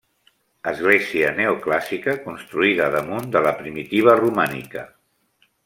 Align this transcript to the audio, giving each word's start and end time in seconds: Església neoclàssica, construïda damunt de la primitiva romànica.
Església 0.69 1.29
neoclàssica, 1.39 2.15
construïda 2.23 2.89
damunt 2.97 3.29
de 3.37 3.45
la 3.49 3.53
primitiva 3.61 4.17
romànica. 4.25 4.89